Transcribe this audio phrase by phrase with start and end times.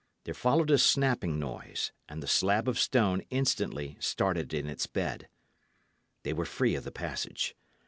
[0.23, 5.29] There followed a snapping noise, and the slab of stone instantly started in its bed.
[6.23, 7.53] They were free of the passage.